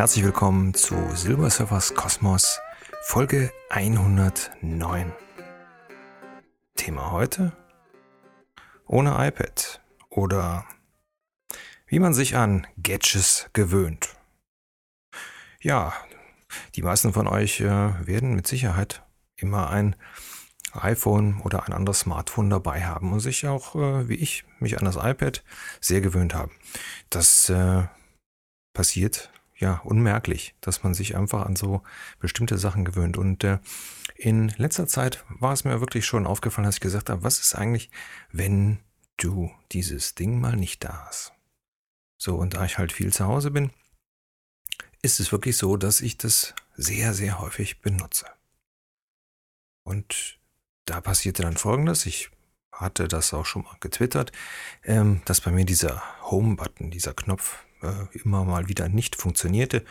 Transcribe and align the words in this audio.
herzlich 0.00 0.24
willkommen 0.24 0.72
zu 0.72 0.96
Silber 1.14 1.50
Surfers 1.50 1.94
Kosmos 1.94 2.58
Folge 3.02 3.52
109. 3.68 5.12
Thema 6.74 7.10
heute? 7.10 7.52
Ohne 8.86 9.10
iPad 9.18 9.82
oder 10.08 10.64
wie 11.86 11.98
man 11.98 12.14
sich 12.14 12.34
an 12.34 12.66
Gadgets 12.82 13.50
gewöhnt. 13.52 14.16
Ja, 15.60 15.92
die 16.76 16.82
meisten 16.82 17.12
von 17.12 17.28
euch 17.28 17.60
äh, 17.60 17.66
werden 17.66 18.34
mit 18.34 18.46
Sicherheit 18.46 19.02
immer 19.36 19.68
ein 19.68 19.96
iPhone 20.72 21.42
oder 21.42 21.66
ein 21.66 21.74
anderes 21.74 22.00
Smartphone 22.00 22.48
dabei 22.48 22.86
haben 22.86 23.12
und 23.12 23.20
sich 23.20 23.46
auch, 23.46 23.74
äh, 23.74 24.08
wie 24.08 24.14
ich, 24.14 24.46
mich 24.60 24.78
an 24.78 24.86
das 24.86 24.96
iPad 24.96 25.44
sehr 25.82 26.00
gewöhnt 26.00 26.32
haben. 26.32 26.52
Das 27.10 27.50
äh, 27.50 27.82
passiert 28.72 29.30
ja 29.60 29.80
unmerklich, 29.84 30.54
dass 30.60 30.82
man 30.82 30.94
sich 30.94 31.16
einfach 31.16 31.46
an 31.46 31.56
so 31.56 31.82
bestimmte 32.18 32.58
Sachen 32.58 32.84
gewöhnt. 32.84 33.16
Und 33.16 33.44
äh, 33.44 33.58
in 34.16 34.48
letzter 34.56 34.86
Zeit 34.86 35.24
war 35.28 35.52
es 35.52 35.64
mir 35.64 35.80
wirklich 35.80 36.06
schon 36.06 36.26
aufgefallen, 36.26 36.66
dass 36.66 36.76
ich 36.76 36.80
gesagt 36.80 37.10
habe, 37.10 37.22
was 37.22 37.38
ist 37.38 37.54
eigentlich, 37.54 37.90
wenn 38.32 38.80
du 39.16 39.50
dieses 39.72 40.14
Ding 40.14 40.40
mal 40.40 40.56
nicht 40.56 40.82
da 40.82 41.06
hast? 41.06 41.32
So, 42.18 42.36
und 42.36 42.54
da 42.54 42.64
ich 42.64 42.78
halt 42.78 42.92
viel 42.92 43.12
zu 43.12 43.26
Hause 43.26 43.50
bin, 43.50 43.70
ist 45.02 45.20
es 45.20 45.32
wirklich 45.32 45.56
so, 45.56 45.76
dass 45.76 46.00
ich 46.00 46.18
das 46.18 46.54
sehr, 46.76 47.14
sehr 47.14 47.40
häufig 47.40 47.80
benutze. 47.80 48.26
Und 49.84 50.38
da 50.84 51.00
passierte 51.00 51.42
dann 51.42 51.56
Folgendes. 51.56 52.06
Ich 52.06 52.30
hatte 52.72 53.08
das 53.08 53.32
auch 53.34 53.46
schon 53.46 53.62
mal 53.62 53.76
getwittert, 53.80 54.32
ähm, 54.84 55.22
dass 55.24 55.40
bei 55.40 55.50
mir 55.50 55.64
dieser 55.64 56.02
Home-Button, 56.30 56.90
dieser 56.90 57.14
Knopf 57.14 57.64
äh, 57.82 58.18
immer 58.18 58.44
mal 58.44 58.68
wieder 58.68 58.88
nicht 58.88 59.16
funktionierte, 59.16 59.84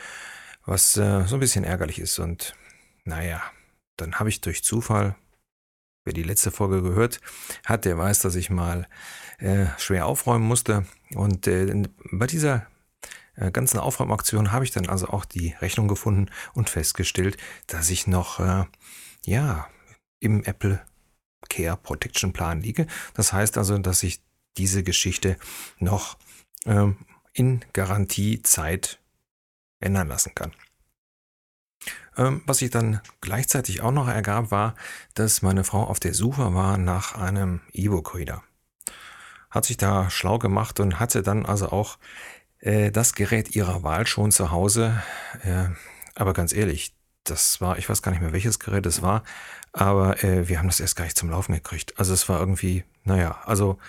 was 0.66 0.98
äh, 0.98 1.26
so 1.26 1.36
ein 1.36 1.40
bisschen 1.40 1.64
ärgerlich 1.64 2.00
ist. 2.00 2.20
Und 2.20 2.56
naja, 3.04 3.42
dann 3.98 4.16
habe 4.16 4.30
ich 4.30 4.42
durch 4.42 4.64
Zufall, 4.64 5.16
wer 6.06 6.14
die 6.14 6.23
letzte 6.23 6.52
Folge 6.52 6.82
gehört 6.82 7.20
hat, 7.66 7.86
der 7.86 7.98
weiß, 7.98 8.20
dass 8.20 8.36
ich 8.36 8.50
mal 8.50 8.88
äh, 9.40 9.67
schwer 9.78 10.06
aufräumen 10.06 10.45
musste. 10.45 10.86
Und 11.14 11.48
äh, 11.48 11.84
bei 12.12 12.28
dieser 12.28 12.67
äh, 13.36 13.52
ganzen 13.52 13.80
Aufräumaktion 13.80 14.52
habe 14.52 14.66
ich 14.66 14.72
dann 14.72 14.90
also 14.90 15.08
auch 15.08 15.26
die 15.26 15.56
Rechnung 15.62 15.88
gefunden 15.88 16.30
und 16.54 16.70
festgestellt, 16.70 17.38
dass 17.67 17.90
ich 17.90 18.08
noch, 18.08 18.40
äh, 18.40 18.66
ja, 19.26 19.67
im 20.20 20.44
Apple 20.44 20.82
Care 21.50 21.78
Protection 21.78 22.34
Plan 22.34 22.62
liege. 22.62 22.88
Das 23.14 23.32
heißt 23.32 23.58
also, 23.58 23.78
dass 23.78 24.04
ich 24.04 24.22
diese 24.58 24.84
Geschichte 24.84 25.38
noch 25.80 26.17
ähm, 26.66 26.98
in 27.40 27.62
Garantiezeit 27.72 29.00
ändern 29.80 30.09
lassen 30.09 30.36
kann. 30.36 30.52
Ähm, 32.18 32.42
was 32.45 32.58
sich 32.58 32.70
dann 32.70 33.00
gleichzeitig 33.22 33.82
auch 33.82 33.94
noch 33.94 34.09
ergab, 34.09 34.52
war, 34.52 34.76
dass 35.14 35.42
meine 35.42 35.64
Frau 35.64 35.84
auf 35.86 36.02
der 36.02 36.14
Suche 36.14 36.54
war 36.54 36.78
nach 36.78 37.16
einem 37.16 37.62
E-Book-Reader. 37.72 38.44
Hat 39.50 39.66
sich 39.66 39.78
da 39.78 40.10
schlau 40.10 40.38
gemacht 40.38 40.82
und 40.82 41.00
hatte 41.00 41.23
dann 41.23 41.45
also 41.45 41.70
auch 41.70 41.98
äh, 42.60 42.92
das 42.92 43.14
Gerät 43.14 43.56
ihrer 43.56 43.84
Wahl 43.84 44.06
schon 44.06 44.32
zu 44.32 44.52
Hause. 44.52 45.02
Äh, 45.42 45.70
aber 46.16 46.34
ganz 46.34 46.52
ehrlich, 46.52 46.94
das 47.23 47.62
war, 47.62 47.78
ich 47.78 47.88
weiß 47.88 48.02
gar 48.02 48.12
nicht 48.12 48.22
mehr, 48.22 48.34
welches 48.34 48.60
Gerät 48.60 48.86
es 48.86 49.02
war, 49.02 49.23
aber 49.72 50.22
äh, 50.26 50.50
wir 50.50 50.60
haben 50.60 50.67
das 50.67 50.82
erst 50.82 50.98
gar 50.98 51.06
nicht 51.06 51.17
zum 51.17 51.30
Laufen 51.30 51.54
gekriegt. 51.54 51.98
Also 51.98 52.14
es 52.14 52.28
war 52.28 52.42
irgendwie, 52.42 52.84
naja, 53.06 53.40
also 53.45 53.80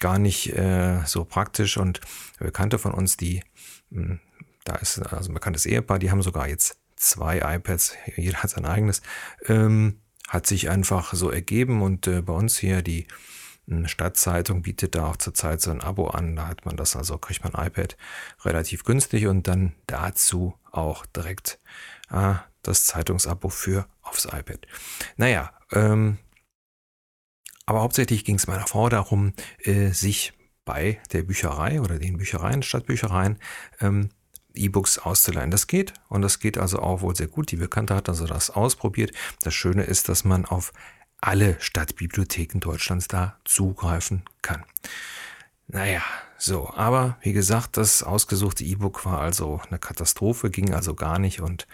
gar 0.00 0.18
nicht 0.18 0.52
äh, 0.52 1.00
so 1.04 1.24
praktisch. 1.24 1.76
Und 1.76 2.00
Bekannte 2.38 2.78
von 2.78 2.92
uns, 2.92 3.16
die, 3.16 3.42
hm, 3.90 4.20
da 4.64 4.76
ist 4.76 4.98
also 4.98 5.30
ein 5.30 5.34
bekanntes 5.34 5.66
Ehepaar, 5.66 5.98
die 5.98 6.10
haben 6.10 6.22
sogar 6.22 6.48
jetzt 6.48 6.78
zwei 6.96 7.38
iPads, 7.56 7.94
jeder 8.16 8.42
hat 8.42 8.50
sein 8.50 8.66
eigenes, 8.66 9.02
ähm, 9.46 10.00
hat 10.28 10.46
sich 10.46 10.70
einfach 10.70 11.14
so 11.14 11.30
ergeben. 11.30 11.82
Und 11.82 12.06
äh, 12.06 12.22
bei 12.22 12.32
uns 12.32 12.58
hier 12.58 12.82
die 12.82 13.06
hm, 13.66 13.88
Stadtzeitung 13.88 14.62
bietet 14.62 14.94
da 14.94 15.06
auch 15.06 15.16
zurzeit 15.16 15.60
so 15.60 15.70
ein 15.70 15.80
Abo 15.80 16.08
an. 16.08 16.36
Da 16.36 16.48
hat 16.48 16.66
man 16.66 16.76
das, 16.76 16.96
also 16.96 17.18
kriegt 17.18 17.44
man 17.44 17.54
ein 17.54 17.66
iPad 17.68 17.96
relativ 18.44 18.84
günstig. 18.84 19.26
Und 19.26 19.48
dann 19.48 19.74
dazu 19.86 20.54
auch 20.72 21.06
direkt 21.06 21.58
äh, 22.10 22.34
das 22.62 22.84
Zeitungsabo 22.84 23.48
für 23.48 23.86
aufs 24.02 24.24
iPad. 24.26 24.66
Naja, 25.16 25.52
ähm, 25.72 26.18
aber 27.66 27.80
hauptsächlich 27.80 28.24
ging 28.24 28.36
es 28.36 28.46
meiner 28.46 28.66
Frau 28.66 28.88
darum, 28.88 29.32
äh, 29.64 29.90
sich 29.90 30.32
bei 30.64 31.00
der 31.12 31.22
Bücherei 31.22 31.80
oder 31.80 31.98
den 31.98 32.16
Büchereien, 32.16 32.62
Stadtbüchereien, 32.62 33.38
ähm, 33.80 34.10
E-Books 34.54 34.98
auszuleihen. 34.98 35.50
Das 35.50 35.66
geht 35.66 35.92
und 36.08 36.22
das 36.22 36.38
geht 36.38 36.58
also 36.58 36.78
auch 36.78 37.02
wohl 37.02 37.14
sehr 37.14 37.28
gut. 37.28 37.50
Die 37.50 37.56
Bekannte 37.56 37.94
hat 37.94 38.08
also 38.08 38.26
das 38.26 38.50
ausprobiert. 38.50 39.12
Das 39.42 39.54
Schöne 39.54 39.84
ist, 39.84 40.08
dass 40.08 40.24
man 40.24 40.44
auf 40.46 40.72
alle 41.20 41.56
Stadtbibliotheken 41.60 42.60
Deutschlands 42.60 43.08
da 43.08 43.38
zugreifen 43.44 44.24
kann. 44.42 44.64
Naja, 45.68 46.02
so, 46.38 46.70
aber 46.74 47.18
wie 47.22 47.32
gesagt, 47.32 47.76
das 47.76 48.02
ausgesuchte 48.02 48.64
E-Book 48.64 49.04
war 49.04 49.20
also 49.20 49.60
eine 49.68 49.78
Katastrophe, 49.78 50.50
ging 50.50 50.72
also 50.72 50.94
gar 50.94 51.18
nicht 51.18 51.40
und 51.40 51.66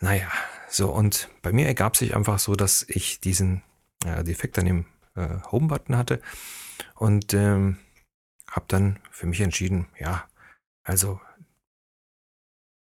naja, 0.00 0.28
so 0.68 0.90
und 0.90 1.28
bei 1.42 1.52
mir 1.52 1.66
ergab 1.66 1.96
sich 1.96 2.14
einfach 2.14 2.38
so, 2.38 2.54
dass 2.54 2.84
ich 2.88 3.20
diesen 3.20 3.62
äh, 4.04 4.24
Defekt 4.24 4.58
an 4.58 4.64
dem 4.64 4.86
äh, 5.14 5.28
Home-Button 5.50 5.96
hatte 5.96 6.20
und 6.94 7.34
ähm, 7.34 7.78
habe 8.50 8.66
dann 8.68 8.98
für 9.10 9.26
mich 9.26 9.40
entschieden, 9.40 9.86
ja, 9.98 10.24
also 10.82 11.20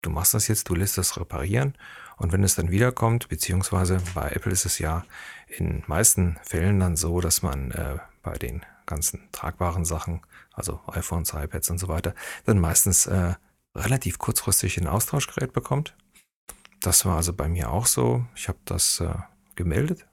du 0.01 0.09
machst 0.09 0.33
das 0.33 0.47
jetzt, 0.47 0.69
du 0.69 0.75
lässt 0.75 0.97
das 0.97 1.17
reparieren 1.17 1.75
und 2.17 2.31
wenn 2.31 2.43
es 2.43 2.55
dann 2.55 2.71
wiederkommt, 2.71 3.29
beziehungsweise 3.29 4.01
bei 4.13 4.29
Apple 4.31 4.51
ist 4.51 4.65
es 4.65 4.79
ja 4.79 5.05
in 5.47 5.83
meisten 5.87 6.37
Fällen 6.43 6.79
dann 6.79 6.95
so, 6.95 7.21
dass 7.21 7.41
man 7.41 7.71
äh, 7.71 7.97
bei 8.21 8.37
den 8.37 8.65
ganzen 8.85 9.29
tragbaren 9.31 9.85
Sachen, 9.85 10.21
also 10.53 10.81
iPhones, 10.87 11.33
iPads 11.33 11.69
und 11.69 11.77
so 11.77 11.87
weiter, 11.87 12.15
dann 12.45 12.59
meistens 12.59 13.05
äh, 13.05 13.35
relativ 13.75 14.17
kurzfristig 14.17 14.77
ein 14.77 14.87
Austauschgerät 14.87 15.53
bekommt. 15.53 15.95
Das 16.81 17.05
war 17.05 17.17
also 17.17 17.33
bei 17.33 17.47
mir 17.47 17.71
auch 17.71 17.85
so. 17.85 18.25
Ich 18.35 18.47
habe 18.47 18.57
das 18.65 18.99
äh, 18.99 19.13
gemeldet 19.55 20.08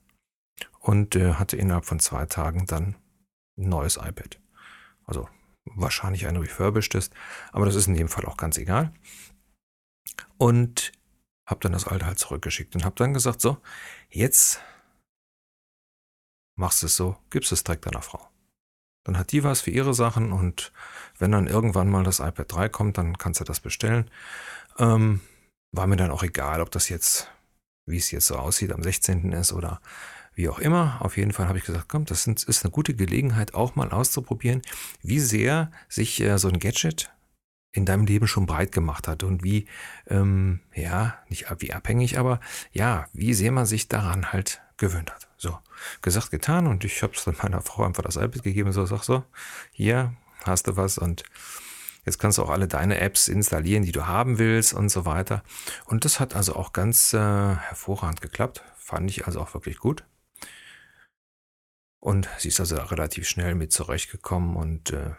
und 0.86 1.16
äh, 1.16 1.34
hatte 1.34 1.56
innerhalb 1.56 1.84
von 1.84 1.98
zwei 1.98 2.26
Tagen 2.26 2.66
dann 2.66 2.94
ein 3.58 3.68
neues 3.68 3.96
iPad. 3.96 4.40
Also 5.04 5.28
wahrscheinlich 5.64 6.28
ein 6.28 6.36
refurbished 6.36 7.10
aber 7.50 7.66
das 7.66 7.74
ist 7.74 7.88
in 7.88 7.94
dem 7.94 8.08
Fall 8.08 8.24
auch 8.26 8.36
ganz 8.36 8.56
egal. 8.56 8.92
Und 10.38 10.92
habe 11.44 11.60
dann 11.60 11.72
das 11.72 11.88
alte 11.88 12.06
halt 12.06 12.20
zurückgeschickt 12.20 12.76
und 12.76 12.84
habe 12.84 12.94
dann 12.94 13.14
gesagt, 13.14 13.40
so, 13.40 13.58
jetzt 14.10 14.60
machst 16.56 16.82
du 16.82 16.86
es 16.86 16.94
so, 16.94 17.16
gibst 17.30 17.50
es 17.50 17.64
direkt 17.64 17.86
deiner 17.86 18.02
Frau. 18.02 18.30
Dann 19.04 19.18
hat 19.18 19.32
die 19.32 19.42
was 19.42 19.62
für 19.62 19.70
ihre 19.72 19.92
Sachen 19.92 20.30
und 20.30 20.72
wenn 21.18 21.32
dann 21.32 21.48
irgendwann 21.48 21.90
mal 21.90 22.04
das 22.04 22.20
iPad 22.20 22.52
3 22.52 22.68
kommt, 22.68 22.98
dann 22.98 23.18
kannst 23.18 23.40
du 23.40 23.44
das 23.44 23.58
bestellen. 23.58 24.08
Ähm, 24.78 25.20
war 25.72 25.88
mir 25.88 25.96
dann 25.96 26.12
auch 26.12 26.22
egal, 26.22 26.60
ob 26.60 26.70
das 26.70 26.88
jetzt, 26.88 27.28
wie 27.86 27.98
es 27.98 28.12
jetzt 28.12 28.28
so 28.28 28.36
aussieht, 28.36 28.72
am 28.72 28.84
16. 28.84 29.32
ist 29.32 29.52
oder 29.52 29.80
wie 30.36 30.50
auch 30.50 30.58
immer, 30.58 30.98
auf 31.00 31.16
jeden 31.16 31.32
Fall 31.32 31.48
habe 31.48 31.58
ich 31.58 31.64
gesagt, 31.64 31.88
komm, 31.88 32.04
das 32.04 32.26
ist 32.26 32.64
eine 32.64 32.70
gute 32.70 32.94
Gelegenheit, 32.94 33.54
auch 33.54 33.74
mal 33.74 33.90
auszuprobieren, 33.90 34.60
wie 35.02 35.18
sehr 35.18 35.72
sich 35.88 36.20
äh, 36.20 36.38
so 36.38 36.48
ein 36.48 36.58
Gadget 36.58 37.10
in 37.72 37.86
deinem 37.86 38.06
Leben 38.06 38.26
schon 38.26 38.46
breit 38.46 38.70
gemacht 38.70 39.08
hat 39.08 39.22
und 39.22 39.42
wie, 39.42 39.66
ähm, 40.08 40.60
ja, 40.74 41.18
nicht 41.28 41.46
wie 41.58 41.72
abhängig, 41.72 42.18
aber 42.18 42.40
ja, 42.72 43.06
wie 43.14 43.32
sehr 43.32 43.50
man 43.50 43.66
sich 43.66 43.88
daran 43.88 44.32
halt 44.32 44.62
gewöhnt 44.76 45.10
hat. 45.10 45.26
So, 45.38 45.58
gesagt, 46.02 46.30
getan 46.30 46.66
und 46.66 46.84
ich 46.84 47.02
habe 47.02 47.14
es 47.16 47.24
dann 47.24 47.36
meiner 47.42 47.62
Frau 47.62 47.84
einfach 47.84 48.02
das 48.02 48.16
iPad 48.16 48.42
gegeben, 48.42 48.72
so, 48.72 48.84
sag 48.84 49.04
so, 49.04 49.24
hier 49.72 50.14
hast 50.44 50.66
du 50.68 50.76
was 50.76 50.98
und 50.98 51.24
Jetzt 52.04 52.20
kannst 52.20 52.38
du 52.38 52.44
auch 52.44 52.50
alle 52.50 52.68
deine 52.68 53.00
Apps 53.00 53.26
installieren, 53.26 53.82
die 53.82 53.90
du 53.90 54.06
haben 54.06 54.38
willst 54.38 54.72
und 54.72 54.90
so 54.90 55.06
weiter. 55.06 55.42
Und 55.86 56.04
das 56.04 56.20
hat 56.20 56.36
also 56.36 56.54
auch 56.54 56.72
ganz 56.72 57.12
äh, 57.12 57.18
hervorragend 57.18 58.20
geklappt. 58.20 58.62
Fand 58.76 59.10
ich 59.10 59.26
also 59.26 59.40
auch 59.40 59.54
wirklich 59.54 59.78
gut. 59.78 60.04
Und 62.00 62.28
sie 62.38 62.48
ist 62.48 62.60
also 62.60 62.76
relativ 62.76 63.28
schnell 63.28 63.54
mit 63.54 63.72
zurechtgekommen 63.72 64.56
und 64.56 64.92
äh, 64.92 65.14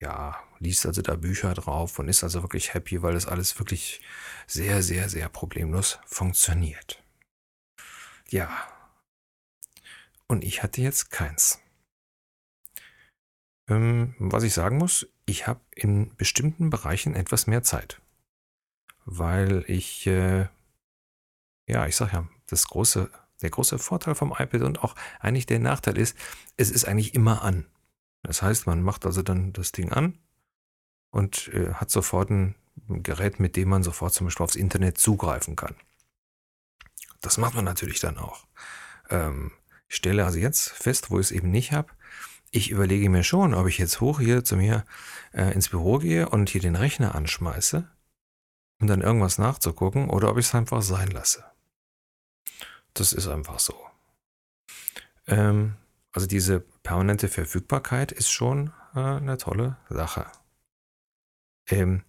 ja, 0.00 0.36
liest 0.58 0.86
also 0.86 1.02
da 1.02 1.16
Bücher 1.16 1.54
drauf 1.54 1.98
und 1.98 2.08
ist 2.08 2.22
also 2.22 2.42
wirklich 2.42 2.74
happy, 2.74 3.02
weil 3.02 3.14
das 3.14 3.26
alles 3.26 3.58
wirklich 3.58 4.00
sehr, 4.46 4.82
sehr, 4.82 5.08
sehr 5.08 5.28
problemlos 5.28 5.98
funktioniert. 6.06 7.02
Ja. 8.28 8.50
Und 10.26 10.44
ich 10.44 10.62
hatte 10.62 10.82
jetzt 10.82 11.10
keins. 11.10 11.60
Ähm, 13.68 14.14
was 14.18 14.42
ich 14.42 14.52
sagen 14.52 14.78
muss, 14.78 15.08
ich 15.26 15.46
habe 15.46 15.60
in 15.74 16.14
bestimmten 16.16 16.70
Bereichen 16.70 17.14
etwas 17.14 17.46
mehr 17.46 17.62
Zeit. 17.62 18.00
Weil 19.04 19.64
ich, 19.66 20.06
äh, 20.06 20.48
ja, 21.66 21.86
ich 21.86 21.96
sag 21.96 22.12
ja, 22.12 22.28
das 22.46 22.66
große 22.68 23.10
der 23.42 23.50
große 23.50 23.78
Vorteil 23.78 24.14
vom 24.14 24.32
iPad 24.32 24.62
und 24.62 24.82
auch 24.82 24.94
eigentlich 25.20 25.46
der 25.46 25.58
Nachteil 25.58 25.98
ist, 25.98 26.16
es 26.56 26.70
ist 26.70 26.86
eigentlich 26.86 27.14
immer 27.14 27.42
an. 27.42 27.66
Das 28.22 28.42
heißt, 28.42 28.66
man 28.66 28.82
macht 28.82 29.06
also 29.06 29.22
dann 29.22 29.52
das 29.52 29.72
Ding 29.72 29.92
an 29.92 30.18
und 31.10 31.48
äh, 31.48 31.74
hat 31.74 31.90
sofort 31.90 32.30
ein 32.30 32.54
Gerät, 32.88 33.40
mit 33.40 33.56
dem 33.56 33.68
man 33.68 33.82
sofort 33.82 34.14
zum 34.14 34.26
Beispiel 34.26 34.44
aufs 34.44 34.56
Internet 34.56 34.98
zugreifen 34.98 35.56
kann. 35.56 35.74
Das 37.20 37.38
macht 37.38 37.54
man 37.54 37.64
natürlich 37.64 38.00
dann 38.00 38.18
auch. 38.18 38.46
Ähm, 39.10 39.52
ich 39.88 39.96
stelle 39.96 40.24
also 40.24 40.38
jetzt 40.38 40.70
fest, 40.70 41.10
wo 41.10 41.18
ich 41.18 41.26
es 41.26 41.32
eben 41.32 41.50
nicht 41.50 41.72
habe. 41.72 41.92
Ich 42.50 42.70
überlege 42.70 43.10
mir 43.10 43.24
schon, 43.24 43.54
ob 43.54 43.66
ich 43.66 43.78
jetzt 43.78 44.00
hoch 44.00 44.20
hier 44.20 44.44
zu 44.44 44.56
mir 44.56 44.84
äh, 45.32 45.52
ins 45.52 45.68
Büro 45.68 45.98
gehe 45.98 46.28
und 46.28 46.48
hier 46.50 46.60
den 46.60 46.76
Rechner 46.76 47.14
anschmeiße, 47.14 47.90
um 48.80 48.86
dann 48.86 49.02
irgendwas 49.02 49.38
nachzugucken, 49.38 50.08
oder 50.08 50.30
ob 50.30 50.38
ich 50.38 50.46
es 50.46 50.54
einfach 50.54 50.82
sein 50.82 51.10
lasse. 51.10 51.44
Das 52.98 53.12
ist 53.12 53.28
einfach 53.28 53.60
so. 53.60 53.74
Ähm, 55.28 55.76
also 56.12 56.26
diese 56.26 56.60
permanente 56.82 57.28
Verfügbarkeit 57.28 58.10
ist 58.10 58.28
schon 58.28 58.72
äh, 58.94 58.98
eine 58.98 59.38
tolle 59.38 59.76
Sache. 59.88 60.26
Ähm, 61.68 62.02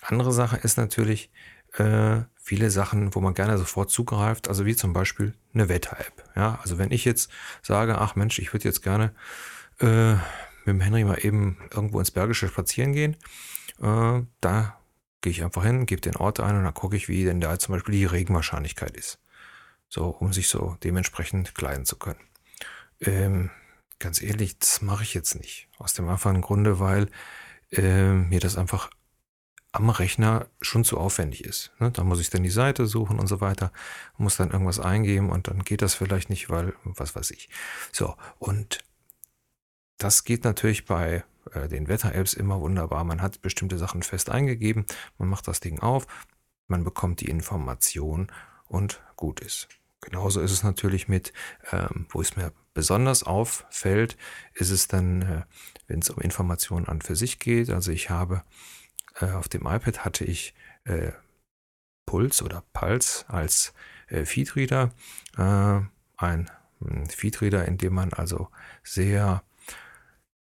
andere 0.00 0.32
Sache 0.32 0.56
ist 0.56 0.76
natürlich 0.76 1.30
äh, 1.74 2.22
viele 2.36 2.70
Sachen, 2.72 3.14
wo 3.14 3.20
man 3.20 3.34
gerne 3.34 3.58
sofort 3.58 3.92
zugreift, 3.92 4.48
also 4.48 4.66
wie 4.66 4.74
zum 4.74 4.92
Beispiel 4.92 5.34
eine 5.52 5.68
Wetter-App. 5.68 6.24
Ja, 6.34 6.58
also 6.62 6.78
wenn 6.78 6.90
ich 6.90 7.04
jetzt 7.04 7.30
sage, 7.62 7.98
ach 7.98 8.16
Mensch, 8.16 8.40
ich 8.40 8.52
würde 8.52 8.64
jetzt 8.64 8.82
gerne 8.82 9.14
äh, 9.78 10.14
mit 10.14 10.66
dem 10.66 10.80
Henry 10.80 11.04
mal 11.04 11.24
eben 11.24 11.58
irgendwo 11.72 12.00
ins 12.00 12.10
Bergische 12.10 12.48
spazieren 12.48 12.92
gehen, 12.92 13.16
äh, 13.80 14.22
da 14.40 14.80
gehe 15.20 15.30
ich 15.30 15.44
einfach 15.44 15.64
hin, 15.64 15.86
gebe 15.86 16.00
den 16.00 16.16
Ort 16.16 16.40
ein 16.40 16.56
und 16.56 16.64
dann 16.64 16.74
gucke 16.74 16.96
ich, 16.96 17.08
wie 17.08 17.24
denn 17.24 17.40
da 17.40 17.56
zum 17.56 17.74
Beispiel 17.74 17.94
die 17.94 18.04
Regenwahrscheinlichkeit 18.04 18.96
ist. 18.96 19.20
So, 19.88 20.06
um 20.06 20.32
sich 20.32 20.48
so 20.48 20.76
dementsprechend 20.82 21.54
kleiden 21.54 21.84
zu 21.84 21.96
können. 21.96 22.20
Ähm, 23.00 23.50
ganz 23.98 24.22
ehrlich, 24.22 24.58
das 24.58 24.82
mache 24.82 25.02
ich 25.02 25.14
jetzt 25.14 25.34
nicht. 25.36 25.68
Aus 25.78 25.92
dem 25.94 26.08
einfachen 26.08 26.40
Grunde, 26.40 26.80
weil 26.80 27.08
äh, 27.70 28.12
mir 28.12 28.40
das 28.40 28.56
einfach 28.56 28.90
am 29.74 29.90
Rechner 29.90 30.46
schon 30.60 30.84
zu 30.84 30.98
aufwendig 30.98 31.44
ist. 31.44 31.72
Ne? 31.80 31.90
Da 31.90 32.04
muss 32.04 32.20
ich 32.20 32.30
dann 32.30 32.44
die 32.44 32.50
Seite 32.50 32.86
suchen 32.86 33.18
und 33.18 33.26
so 33.26 33.40
weiter, 33.40 33.72
muss 34.16 34.36
dann 34.36 34.52
irgendwas 34.52 34.78
eingeben 34.78 35.30
und 35.30 35.48
dann 35.48 35.64
geht 35.64 35.82
das 35.82 35.94
vielleicht 35.94 36.30
nicht, 36.30 36.48
weil 36.48 36.74
was 36.84 37.16
weiß 37.16 37.32
ich. 37.32 37.48
So, 37.90 38.14
und 38.38 38.84
das 39.98 40.22
geht 40.22 40.44
natürlich 40.44 40.84
bei 40.84 41.24
äh, 41.52 41.68
den 41.68 41.88
Wetter-Apps 41.88 42.34
immer 42.34 42.60
wunderbar. 42.60 43.02
Man 43.02 43.20
hat 43.20 43.42
bestimmte 43.42 43.76
Sachen 43.76 44.04
fest 44.04 44.30
eingegeben, 44.30 44.86
man 45.18 45.28
macht 45.28 45.48
das 45.48 45.58
Ding 45.58 45.80
auf, 45.80 46.06
man 46.68 46.84
bekommt 46.84 47.20
die 47.20 47.28
Information 47.28 48.30
und 48.68 49.02
gut 49.16 49.40
ist. 49.40 49.68
Genauso 50.00 50.40
ist 50.40 50.52
es 50.52 50.62
natürlich 50.62 51.08
mit, 51.08 51.32
ähm, 51.72 52.06
wo 52.10 52.20
es 52.20 52.36
mir 52.36 52.52
besonders 52.74 53.22
auffällt, 53.22 54.18
ist 54.52 54.70
es 54.70 54.86
dann, 54.86 55.22
äh, 55.22 55.42
wenn 55.86 56.00
es 56.00 56.10
um 56.10 56.20
Informationen 56.20 56.86
an 56.86 57.00
für 57.00 57.16
sich 57.16 57.38
geht. 57.38 57.70
Also 57.70 57.90
ich 57.90 58.10
habe 58.10 58.42
äh, 59.20 59.30
auf 59.30 59.48
dem 59.48 59.62
iPad 59.66 60.04
hatte 60.04 60.24
ich 60.24 60.54
äh, 60.84 61.12
Puls 62.04 62.42
oder 62.42 62.62
Pulse 62.74 63.24
als 63.28 63.72
äh, 64.08 64.26
Feedreader. 64.26 64.92
Äh, 65.38 65.80
ein 66.16 66.50
Feedreader, 67.08 67.66
in 67.66 67.78
dem 67.78 67.94
man 67.94 68.12
also 68.12 68.48
sehr 68.82 69.42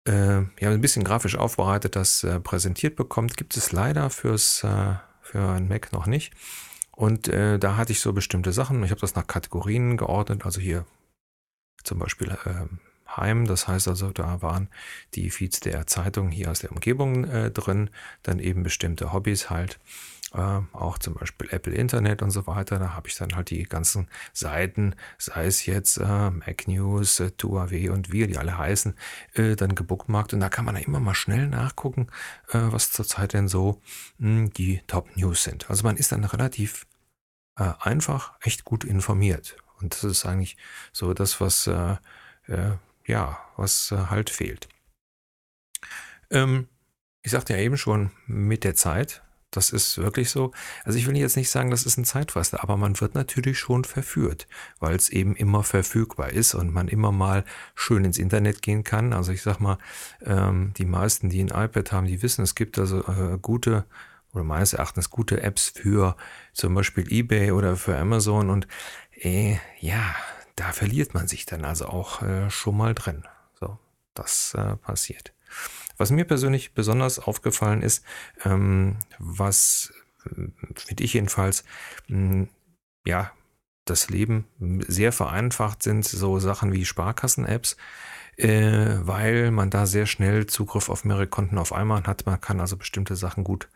äh, 0.07 0.41
ja, 0.61 0.71
ein 0.71 0.81
bisschen 0.81 1.05
grafisch 1.05 1.37
aufbereitet 1.37 1.95
das 1.95 2.25
äh, 2.25 2.41
präsentiert 2.41 2.97
bekommt. 2.97 3.37
Gibt 3.37 3.57
es 3.57 3.71
leider 3.71 4.09
fürs, 4.09 4.59
für 4.59 5.49
ein 5.49 5.69
Mac 5.69 5.93
noch 5.93 6.07
nicht. 6.07 6.33
Und 7.03 7.27
äh, 7.27 7.59
da 7.59 7.77
hatte 7.77 7.91
ich 7.91 7.99
so 7.99 8.13
bestimmte 8.13 8.53
Sachen. 8.53 8.85
Ich 8.85 8.93
habe 8.93 9.01
das 9.01 9.17
nach 9.17 9.27
Kategorien 9.27 9.97
geordnet. 9.97 10.45
Also 10.45 10.61
hier 10.61 10.87
zum 11.83 11.99
Beispiel 11.99 12.39
ähm, 12.47 12.79
Heim. 13.17 13.45
Das 13.49 13.67
heißt 13.67 13.89
also, 13.89 14.13
da 14.13 14.41
waren 14.41 14.69
die 15.17 15.29
Feeds 15.31 15.59
der 15.59 15.89
Zeitung 15.89 16.31
hier 16.31 16.49
aus 16.49 16.61
der 16.61 16.71
Umgebung 16.71 17.25
äh, 17.25 17.51
drin. 17.51 17.91
Dann 18.23 18.39
eben 18.39 18.63
bestimmte 18.63 19.13
Hobbys 19.13 19.51
halt. 19.51 19.81
Äh, 20.33 20.61
auch 20.73 20.97
zum 20.97 21.15
Beispiel 21.15 21.49
Apple 21.51 21.75
Internet 21.75 22.23
und 22.23 22.31
so 22.31 22.47
weiter. 22.47 22.79
Da 22.79 22.95
habe 22.95 23.09
ich 23.09 23.17
dann 23.17 23.35
halt 23.35 23.51
die 23.51 23.65
ganzen 23.65 24.07
Seiten, 24.33 24.95
sei 25.19 25.47
es 25.47 25.67
jetzt 25.67 25.97
äh, 25.97 26.31
Mac 26.31 26.69
News, 26.69 27.19
äh, 27.19 27.33
TuAW 27.33 27.91
und 27.91 28.13
wie 28.13 28.29
die 28.29 28.39
alle 28.39 28.57
heißen, 28.57 28.95
äh, 29.35 29.57
dann 29.57 29.75
gebookmarkt. 29.75 30.35
Und 30.35 30.39
da 30.39 30.49
kann 30.49 30.65
man 30.65 30.77
dann 30.77 30.85
immer 30.85 31.01
mal 31.01 31.15
schnell 31.15 31.49
nachgucken, 31.49 32.07
äh, 32.51 32.61
was 32.61 32.93
zurzeit 32.93 33.33
denn 33.33 33.49
so 33.49 33.83
mh, 34.19 34.29
hm, 34.29 34.53
die 34.53 34.83
Top 34.87 35.17
News 35.17 35.43
sind. 35.43 35.69
Also 35.69 35.83
man 35.83 35.97
ist 35.97 36.13
dann 36.13 36.23
relativ 36.23 36.87
äh, 37.57 37.73
einfach 37.81 38.33
echt 38.41 38.65
gut 38.65 38.85
informiert. 38.85 39.57
Und 39.81 39.95
das 39.95 40.05
ist 40.05 40.27
eigentlich 40.27 40.57
so 40.93 41.13
das, 41.15 41.41
was 41.41 41.67
äh, 41.67 41.97
äh, 42.47 42.77
ja, 43.07 43.39
was 43.57 43.91
äh, 43.93 44.07
halt 44.11 44.31
fehlt. 44.31 44.69
Ähm, 46.31 46.69
ich 47.23 47.33
sagte 47.33 47.55
ja 47.55 47.61
eben 47.61 47.77
schon, 47.77 48.11
mit 48.27 48.65
der 48.65 48.75
Zeit, 48.75 49.23
das 49.51 49.71
ist 49.71 49.99
wirklich 49.99 50.31
so. 50.31 50.53
Also 50.85 50.99
ich 50.99 51.07
will 51.07 51.17
jetzt 51.17 51.37
nicht 51.37 51.51
sagen, 51.51 51.71
das 51.71 51.85
ist 51.85 51.99
ein 51.99 52.07
Zeitfresser, 52.07 52.63
aber 52.63 52.77
man 52.77 52.99
wird 53.01 53.15
natürlich 53.15 53.59
schon 53.59 53.85
verführt, 53.85 54.49
weil 54.81 54.97
es 54.97 55.11
eben 55.11 55.37
immer 55.37 55.63
verfügbar 55.63 56.31
ist 56.31 56.55
und 56.55 56.73
man 56.73 56.89
immer 56.89 57.13
mal 57.13 57.45
schön 57.75 58.05
ins 58.05 58.19
Internet 58.19 58.63
gehen 58.63 58.83
kann. 58.83 59.13
Also 59.13 59.31
ich 59.31 59.43
sag 59.43 59.61
mal, 59.61 59.79
ähm, 60.25 60.73
die 60.79 60.87
meisten, 60.87 61.29
die 61.29 61.41
ein 61.41 61.49
iPad 61.49 61.93
haben, 61.93 62.07
die 62.07 62.23
wissen, 62.23 62.43
es 62.43 62.55
gibt 62.55 62.79
also 62.79 63.07
äh, 63.07 63.39
gute 63.41 63.85
oder 64.33 64.45
meines 64.45 64.73
Erachtens 64.73 65.11
gute 65.11 65.43
Apps 65.43 65.69
für 65.69 66.17
zum 66.53 66.75
Beispiel 66.75 67.11
eBay 67.11 67.53
oder 67.53 67.77
für 67.77 67.97
Amazon 67.99 68.51
und 68.51 68.67
äh, 69.15 69.57
ja, 69.81 70.15
da 70.57 70.73
verliert 70.73 71.15
man 71.15 71.29
sich 71.29 71.47
dann 71.47 71.65
also 71.65 71.87
auch 71.87 72.23
äh, 72.23 72.51
schon 72.51 72.77
mal 72.77 72.95
drin. 72.95 73.25
So, 73.59 73.79
das 74.15 74.55
äh, 74.55 74.77
passiert. 74.77 75.33
Was 75.97 76.11
mir 76.11 76.25
persönlich 76.25 76.73
besonders 76.73 77.19
aufgefallen 77.19 77.83
ist, 77.83 78.05
ähm, 78.45 78.97
was 79.19 79.93
äh, 80.27 80.49
finde 80.75 81.05
ich 81.05 81.15
jedenfalls, 81.15 81.65
mh, 82.09 82.31
hm, 82.33 82.49
ja, 83.05 83.33
das 83.85 84.11
Leben 84.11 84.47
sehr 84.87 85.13
vereinfacht 85.13 85.83
sind 85.83 86.05
so 86.05 86.39
Sachen 86.39 86.73
wie 86.73 86.85
Sparkassen-Apps, 86.85 87.77
äh, 88.37 88.97
weil 89.01 89.51
man 89.51 89.71
da 89.71 89.87
sehr 89.87 90.07
schnell 90.07 90.47
Zugriff 90.47 90.89
auf 90.89 91.05
mehrere 91.05 91.27
Konten 91.27 91.59
auf 91.59 91.73
einmal 91.73 92.05
hat. 92.05 92.27
Man 92.27 92.41
kann 92.41 92.61
also 92.61 92.77
bestimmte 92.77 93.17
Sachen 93.17 93.45
gut 93.45 93.69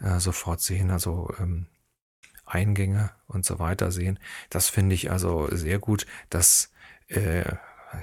äh, 0.00 0.18
sofort 0.18 0.60
sehen. 0.60 0.90
Also 0.90 1.32
ähm, 1.38 1.66
Eingänge 2.44 3.10
und 3.26 3.44
so 3.44 3.58
weiter 3.58 3.90
sehen. 3.92 4.18
Das 4.50 4.68
finde 4.68 4.94
ich 4.94 5.10
also 5.10 5.48
sehr 5.54 5.78
gut, 5.78 6.06
dass 6.28 6.72
äh, 7.08 7.44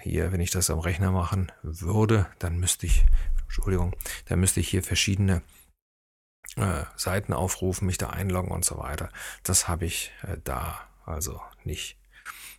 hier, 0.02 0.32
wenn 0.32 0.42
ich 0.42 0.52
das 0.52 0.70
am 0.70 0.80
Rechner 0.80 1.12
machen 1.12 1.52
würde, 1.62 2.28
dann 2.40 2.58
müsste 2.58 2.86
ich, 2.86 3.06
Entschuldigung, 3.44 3.96
dann 4.26 4.40
müsste 4.40 4.60
ich 4.60 4.70
hier 4.70 4.84
verschiedene 4.84 5.42
äh, 6.56 6.84
Seiten 6.96 7.34
aufrufen, 7.34 7.86
mich 7.86 7.98
da 7.98 8.10
einloggen 8.10 8.52
und 8.52 8.66
so 8.66 8.78
weiter. 8.78 9.10
Das 9.44 9.68
habe 9.68 9.86
ich 9.86 10.12
äh, 10.24 10.38
da 10.44 10.89
also 11.10 11.42
nicht. 11.64 11.98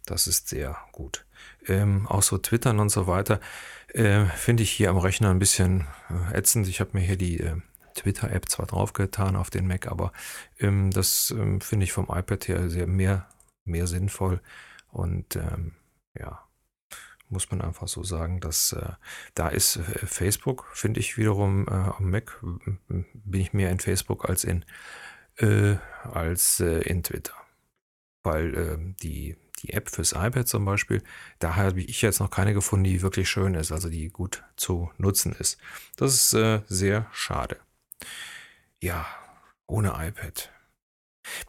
Das 0.07 0.27
ist 0.27 0.49
sehr 0.49 0.77
gut. 0.93 1.25
Ähm, 1.67 2.07
auch 2.07 2.23
so 2.23 2.39
Twittern 2.39 2.81
und 2.81 2.89
so 2.89 3.07
weiter 3.07 3.41
äh, 3.89 4.25
finde 4.27 4.63
ich 4.63 4.71
hier 4.71 4.91
am 4.91 4.99
Rechner 4.99 5.31
ein 5.31 5.39
bisschen 5.39 5.87
äh, 6.09 6.39
ätzend. 6.39 6.69
Ich 6.69 6.81
habe 6.81 6.91
mir 6.95 7.01
hier 7.01 7.17
die 7.17 7.41
äh, 7.41 7.57
Twitter-App 7.95 8.49
zwar 8.49 8.67
draufgetan 8.67 9.37
auf 9.37 9.51
den 9.51 9.67
Mac, 9.67 9.87
aber 9.87 10.13
ähm, 10.59 10.91
das 10.91 11.31
ähm, 11.31 11.61
finde 11.61 11.85
ich 11.85 11.93
vom 11.93 12.07
iPad 12.11 12.49
her 12.49 12.71
sehr 12.71 12.87
mehr, 12.87 13.29
mehr 13.65 13.87
sinnvoll. 13.87 14.41
Und 14.91 15.37
ähm, 15.37 15.75
ja, 16.19 16.45
muss 17.29 17.51
man 17.51 17.61
einfach 17.61 17.89
so 17.89 18.03
sagen, 18.03 18.41
dass 18.41 18.73
äh, 18.73 18.93
da 19.35 19.49
ist 19.49 19.77
äh, 19.77 20.07
Facebook, 20.07 20.67
finde 20.75 21.01
ich 21.01 21.17
wiederum 21.17 21.67
äh, 21.69 21.71
am 21.71 22.11
Mac, 22.11 22.43
bin 22.89 23.41
ich 23.41 23.53
mehr 23.53 23.71
in 23.71 23.79
Facebook 23.79 24.29
als 24.29 24.45
in, 24.45 24.65
als 26.13 26.61
in 26.61 27.03
Twitter. 27.03 27.33
Weil 28.23 28.55
ähm, 28.57 28.97
die, 29.03 29.37
die 29.63 29.73
App 29.73 29.91
fürs 29.91 30.13
iPad 30.13 30.47
zum 30.47 30.65
Beispiel, 30.65 31.03
da 31.39 31.57
habe 31.57 31.81
ich 31.81 32.03
jetzt 32.03 32.21
noch 32.21 32.31
keine 32.31 32.55
gefunden, 32.55 32.85
die 32.85 33.03
wirklich 33.03 33.29
schön 33.29 33.55
ist, 33.55 33.73
also 33.73 33.89
die 33.89 34.09
gut 34.09 34.45
zu 34.57 34.91
nutzen 34.99 35.33
ist. 35.33 35.59
Das 35.97 36.15
ist 36.15 36.35
äh, 36.35 36.63
sehr 36.67 37.07
schade. 37.13 37.59
Ja, 38.83 39.07
ohne 39.67 39.91
iPad. 39.97 40.51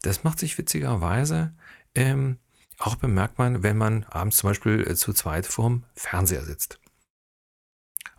Das 0.01 0.24
macht 0.24 0.40
sich 0.40 0.58
witzigerweise 0.58 1.54
ähm, 1.96 2.38
auch 2.78 2.96
bemerkt 2.96 3.38
man, 3.38 3.63
wenn 3.63 3.78
man 3.78 4.06
abends 4.06 4.38
zum 4.38 4.50
Beispiel 4.50 4.88
äh, 4.88 4.96
zu 4.96 5.13
zweit 5.13 5.46
vorm 5.46 5.84
Fernseher 5.96 6.44
sitzt. 6.44 6.80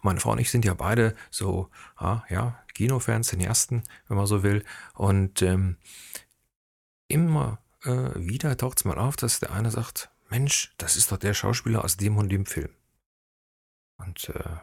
Meine 0.02 0.21
Frau 0.21 0.32
und 0.32 0.38
ich 0.38 0.50
sind 0.50 0.64
ja 0.64 0.75
beide 0.75 1.14
so, 1.30 1.68
ah, 1.97 2.23
ja, 2.28 2.59
Kinofans, 2.75 3.28
den 3.28 3.40
ersten, 3.40 3.82
wenn 4.09 4.16
man 4.16 4.26
so 4.26 4.42
will. 4.42 4.64
Und 4.94 5.42
ähm, 5.42 5.76
immer 7.09 7.59
äh, 7.84 8.10
wieder 8.16 8.56
taucht 8.56 8.78
es 8.78 8.84
mal 8.84 8.98
auf, 8.98 9.16
dass 9.16 9.40
der 9.40 9.52
eine 9.52 9.70
sagt, 9.70 10.10
Mensch, 10.30 10.72
das 10.78 10.96
ist 10.96 11.12
doch 11.12 11.18
der 11.18 11.34
Schauspieler 11.34 11.84
aus 11.84 11.96
dem 11.96 12.16
und 12.16 12.28
dem 12.30 12.46
Film. 12.46 12.70
Und 13.98 14.30
äh, 14.30 14.56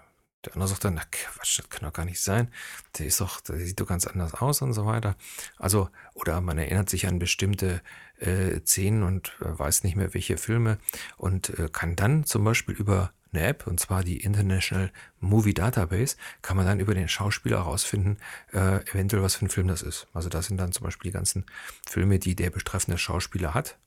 der 0.45 0.53
andere 0.53 0.69
sagt 0.69 0.85
dann, 0.85 0.93
na 0.93 1.03
Quatsch, 1.11 1.59
das 1.59 1.69
kann 1.69 1.83
doch 1.83 1.93
gar 1.93 2.05
nicht 2.05 2.21
sein. 2.21 2.51
Der 2.97 3.05
ist 3.05 3.19
doch, 3.19 3.41
der 3.41 3.57
sieht 3.57 3.79
doch 3.79 3.87
ganz 3.87 4.07
anders 4.07 4.33
aus 4.33 4.61
und 4.61 4.73
so 4.73 4.85
weiter. 4.85 5.15
Also, 5.57 5.89
oder 6.13 6.39
man 6.39 6.57
erinnert 6.57 6.89
sich 6.89 7.07
an 7.07 7.19
bestimmte 7.19 7.81
äh, 8.19 8.61
Szenen 8.61 9.03
und 9.03 9.33
äh, 9.41 9.59
weiß 9.59 9.83
nicht 9.83 9.95
mehr, 9.95 10.13
welche 10.13 10.37
Filme 10.37 10.77
und 11.17 11.49
äh, 11.59 11.69
kann 11.71 11.95
dann 11.95 12.23
zum 12.23 12.45
Beispiel 12.45 12.75
über 12.75 13.11
eine 13.31 13.45
App, 13.45 13.67
und 13.67 13.79
zwar 13.79 14.03
die 14.03 14.21
International 14.21 14.91
Movie 15.19 15.53
Database, 15.53 16.15
kann 16.41 16.57
man 16.57 16.65
dann 16.65 16.79
über 16.79 16.93
den 16.93 17.07
Schauspieler 17.07 17.59
herausfinden, 17.59 18.17
äh, 18.53 18.83
eventuell 18.91 19.23
was 19.23 19.35
für 19.35 19.45
ein 19.45 19.49
Film 19.49 19.67
das 19.67 19.81
ist. 19.81 20.07
Also 20.13 20.29
da 20.29 20.41
sind 20.41 20.57
dann 20.57 20.71
zum 20.71 20.85
Beispiel 20.85 21.11
die 21.11 21.15
ganzen 21.15 21.45
Filme, 21.87 22.19
die 22.19 22.35
der 22.35 22.49
betreffende 22.49 22.97
Schauspieler 22.97 23.53
hat, 23.53 23.77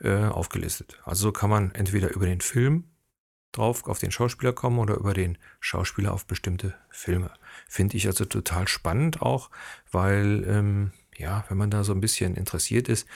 äh, 0.00 0.24
aufgelistet. 0.24 1.00
Also 1.04 1.28
so 1.28 1.32
kann 1.32 1.50
man 1.50 1.74
entweder 1.74 2.10
über 2.10 2.26
den 2.26 2.40
Film 2.40 2.84
drauf 3.52 3.86
auf 3.86 3.98
den 3.98 4.12
Schauspieler 4.12 4.52
kommen 4.52 4.78
oder 4.78 4.94
über 4.94 5.14
den 5.14 5.38
Schauspieler 5.58 6.12
auf 6.12 6.26
bestimmte 6.26 6.74
Filme. 6.88 7.32
Finde 7.68 7.96
ich 7.96 8.06
also 8.06 8.24
total 8.24 8.68
spannend 8.68 9.22
auch, 9.22 9.50
weil 9.90 10.44
ähm, 10.46 10.92
ja, 11.16 11.44
wenn 11.48 11.58
man 11.58 11.70
da 11.70 11.84
so 11.84 11.92
ein 11.92 12.00
bisschen 12.00 12.36
interessiert 12.36 12.88
ist, 12.88 13.06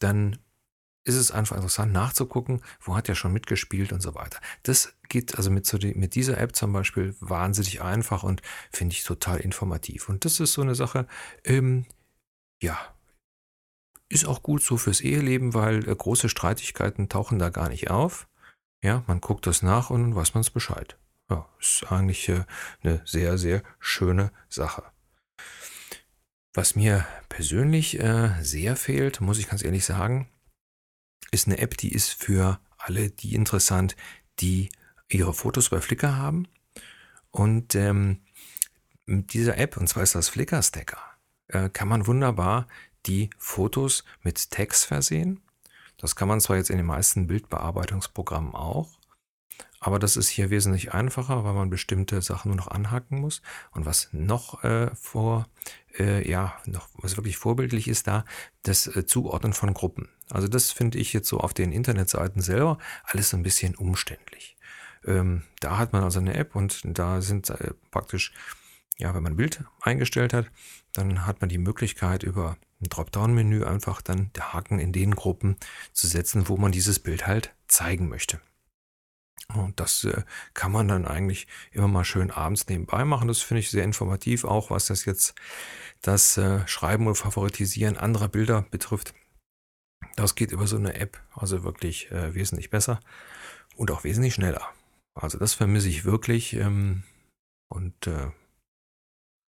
dann 0.00 0.38
ist 1.04 1.16
es 1.16 1.30
einfach 1.30 1.56
interessant 1.56 1.92
nachzugucken, 1.92 2.62
wo 2.80 2.94
hat 2.94 3.08
er 3.08 3.14
schon 3.14 3.32
mitgespielt 3.32 3.92
und 3.92 4.00
so 4.02 4.14
weiter. 4.14 4.38
Das 4.62 4.94
geht 5.08 5.36
also 5.36 5.50
mit, 5.50 5.72
mit 5.96 6.14
dieser 6.14 6.38
App 6.38 6.54
zum 6.54 6.72
Beispiel 6.72 7.16
wahnsinnig 7.20 7.80
einfach 7.80 8.22
und 8.22 8.42
finde 8.70 8.94
ich 8.94 9.04
total 9.04 9.40
informativ. 9.40 10.08
Und 10.08 10.24
das 10.24 10.40
ist 10.40 10.52
so 10.52 10.62
eine 10.62 10.74
Sache, 10.74 11.06
ähm, 11.44 11.86
ja, 12.62 12.78
ist 14.08 14.26
auch 14.26 14.42
gut 14.42 14.62
so 14.62 14.76
fürs 14.76 15.00
Eheleben, 15.00 15.54
weil 15.54 15.88
äh, 15.88 15.94
große 15.94 16.28
Streitigkeiten 16.28 17.08
tauchen 17.08 17.38
da 17.38 17.48
gar 17.48 17.68
nicht 17.68 17.90
auf. 17.90 18.28
Ja, 18.82 19.04
man 19.06 19.20
guckt 19.20 19.46
das 19.46 19.62
nach 19.62 19.90
und 19.90 20.14
weiß 20.14 20.34
man 20.34 20.40
es 20.42 20.50
Bescheid. 20.50 20.98
Ja, 21.30 21.48
ist 21.60 21.90
eigentlich 21.90 22.28
äh, 22.28 22.44
eine 22.82 23.02
sehr, 23.04 23.38
sehr 23.38 23.62
schöne 23.78 24.32
Sache. 24.48 24.82
Was 26.52 26.74
mir 26.74 27.06
persönlich 27.28 28.00
äh, 28.00 28.32
sehr 28.42 28.74
fehlt, 28.74 29.20
muss 29.20 29.38
ich 29.38 29.48
ganz 29.48 29.62
ehrlich 29.62 29.84
sagen, 29.84 30.28
ist 31.30 31.46
eine 31.46 31.58
App, 31.58 31.76
die 31.76 31.92
ist 31.92 32.10
für 32.10 32.60
alle 32.78 33.10
die 33.10 33.34
interessant, 33.34 33.96
die 34.40 34.70
ihre 35.08 35.34
Fotos 35.34 35.68
bei 35.68 35.80
Flickr 35.80 36.16
haben. 36.16 36.48
Und 37.30 37.74
ähm, 37.74 38.20
mit 39.06 39.32
dieser 39.32 39.58
App, 39.58 39.76
und 39.76 39.88
zwar 39.88 40.02
ist 40.02 40.14
das 40.14 40.28
Flickr 40.28 40.62
Stacker, 40.62 41.00
äh, 41.48 41.68
kann 41.68 41.88
man 41.88 42.06
wunderbar 42.06 42.66
die 43.06 43.30
Fotos 43.38 44.04
mit 44.22 44.50
Tags 44.50 44.84
versehen. 44.84 45.40
Das 45.96 46.16
kann 46.16 46.28
man 46.28 46.40
zwar 46.40 46.56
jetzt 46.56 46.70
in 46.70 46.76
den 46.76 46.86
meisten 46.86 47.26
Bildbearbeitungsprogrammen 47.26 48.54
auch, 48.54 49.00
aber 49.80 49.98
das 49.98 50.16
ist 50.16 50.28
hier 50.28 50.50
wesentlich 50.50 50.92
einfacher, 50.92 51.42
weil 51.44 51.54
man 51.54 51.70
bestimmte 51.70 52.20
Sachen 52.20 52.50
nur 52.50 52.56
noch 52.56 52.68
anhaken 52.68 53.20
muss. 53.20 53.40
Und 53.72 53.86
was 53.86 54.10
noch 54.12 54.62
äh, 54.62 54.94
vor, 54.94 55.48
äh, 55.98 56.28
ja, 56.28 56.54
noch 56.66 56.88
was 56.94 57.16
wirklich 57.16 57.38
vorbildlich 57.38 57.88
ist 57.88 58.06
da, 58.06 58.26
das 58.62 58.86
äh, 58.86 59.06
Zuordnen 59.06 59.54
von 59.54 59.72
Gruppen. 59.72 60.08
Also 60.30 60.48
das 60.48 60.70
finde 60.70 60.98
ich 60.98 61.12
jetzt 61.12 61.28
so 61.28 61.38
auf 61.38 61.54
den 61.54 61.72
Internetseiten 61.72 62.40
selber 62.40 62.78
alles 63.04 63.34
ein 63.34 63.42
bisschen 63.42 63.74
umständlich. 63.74 64.56
Ähm, 65.04 65.42
da 65.60 65.78
hat 65.78 65.92
man 65.92 66.02
also 66.02 66.20
eine 66.20 66.34
App 66.34 66.54
und 66.54 66.82
da 66.84 67.20
sind 67.20 67.50
äh, 67.50 67.72
praktisch, 67.90 68.32
ja, 68.98 69.14
wenn 69.14 69.22
man 69.22 69.32
ein 69.32 69.36
Bild 69.36 69.64
eingestellt 69.80 70.32
hat, 70.32 70.50
dann 70.92 71.26
hat 71.26 71.40
man 71.40 71.48
die 71.48 71.58
Möglichkeit 71.58 72.22
über 72.22 72.56
ein 72.80 72.88
Dropdown-Menü 72.88 73.64
einfach 73.64 74.02
dann 74.02 74.30
der 74.34 74.52
Haken 74.52 74.78
in 74.78 74.92
den 74.92 75.14
Gruppen 75.14 75.56
zu 75.92 76.06
setzen, 76.06 76.48
wo 76.48 76.56
man 76.56 76.72
dieses 76.72 76.98
Bild 76.98 77.26
halt 77.26 77.54
zeigen 77.68 78.08
möchte. 78.08 78.40
Und 79.54 79.80
das 79.80 80.04
äh, 80.04 80.22
kann 80.54 80.70
man 80.70 80.88
dann 80.88 81.06
eigentlich 81.06 81.46
immer 81.72 81.88
mal 81.88 82.04
schön 82.04 82.30
abends 82.30 82.68
nebenbei 82.68 83.04
machen. 83.04 83.28
Das 83.28 83.40
finde 83.40 83.60
ich 83.60 83.70
sehr 83.70 83.84
informativ, 83.84 84.44
auch 84.44 84.70
was 84.70 84.86
das 84.86 85.04
jetzt 85.04 85.34
das 86.02 86.36
äh, 86.36 86.66
Schreiben 86.68 87.06
und 87.06 87.16
Favoritisieren 87.16 87.96
anderer 87.96 88.28
Bilder 88.28 88.62
betrifft. 88.70 89.14
Das 90.16 90.34
geht 90.34 90.52
über 90.52 90.66
so 90.66 90.76
eine 90.76 90.94
App 90.94 91.20
also 91.34 91.62
wirklich 91.62 92.10
äh, 92.10 92.34
wesentlich 92.34 92.70
besser 92.70 93.00
und 93.76 93.90
auch 93.90 94.04
wesentlich 94.04 94.34
schneller. 94.34 94.66
Also 95.14 95.38
das 95.38 95.54
vermisse 95.54 95.88
ich 95.88 96.04
wirklich 96.04 96.54
ähm, 96.54 97.02
und 97.68 98.06
äh, 98.06 98.30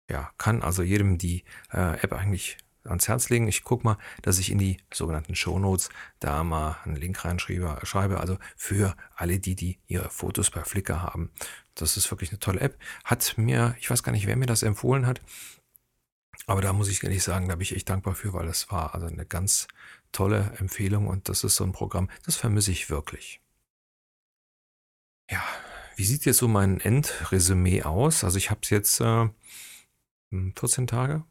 ja, 0.09 0.31
kann 0.37 0.61
also 0.61 0.83
jedem 0.83 1.17
die 1.17 1.43
äh, 1.71 1.99
App 2.01 2.13
eigentlich 2.13 2.57
ans 2.85 3.07
Herz 3.07 3.29
legen. 3.29 3.47
Ich 3.47 3.63
gucke 3.63 3.85
mal, 3.85 3.97
dass 4.21 4.39
ich 4.39 4.51
in 4.51 4.57
die 4.57 4.77
sogenannten 4.93 5.35
Shownotes 5.35 5.89
da 6.19 6.43
mal 6.43 6.77
einen 6.83 6.97
Link 6.97 7.23
reinschreibe, 7.23 7.79
schreibe, 7.83 8.19
also 8.19 8.37
für 8.55 8.95
alle 9.15 9.39
die, 9.39 9.55
die 9.55 9.79
ihre 9.87 10.09
Fotos 10.09 10.51
bei 10.51 10.63
Flickr 10.63 11.01
haben. 11.01 11.31
Das 11.75 11.97
ist 11.97 12.11
wirklich 12.11 12.31
eine 12.31 12.39
tolle 12.39 12.59
App. 12.59 12.77
Hat 13.05 13.37
mir, 13.37 13.75
ich 13.79 13.89
weiß 13.89 14.03
gar 14.03 14.11
nicht, 14.11 14.27
wer 14.27 14.35
mir 14.35 14.45
das 14.45 14.63
empfohlen 14.63 15.07
hat, 15.07 15.21
aber 16.45 16.61
da 16.61 16.73
muss 16.73 16.89
ich 16.89 17.03
ehrlich 17.03 17.23
sagen, 17.23 17.47
da 17.47 17.55
bin 17.55 17.63
ich 17.63 17.75
echt 17.75 17.89
dankbar 17.89 18.15
für, 18.15 18.33
weil 18.33 18.45
das 18.45 18.69
war 18.69 18.93
also 18.93 19.07
eine 19.07 19.25
ganz 19.25 19.67
tolle 20.13 20.53
Empfehlung 20.59 21.07
und 21.07 21.27
das 21.27 21.43
ist 21.43 21.57
so 21.57 21.65
ein 21.65 21.73
Programm, 21.73 22.09
das 22.25 22.37
vermisse 22.37 22.71
ich 22.71 22.89
wirklich. 22.89 23.41
Ja, 25.29 25.43
wie 25.95 26.05
sieht 26.05 26.25
jetzt 26.25 26.37
so 26.37 26.47
mein 26.47 26.79
Endresümee 26.79 27.83
aus? 27.83 28.23
Also 28.23 28.37
ich 28.37 28.49
habe 28.49 28.61
es 28.63 28.69
jetzt 28.69 29.01
äh, 29.01 29.29
14 30.31 30.83
hm, 30.83 30.87
Tage, 30.87 31.23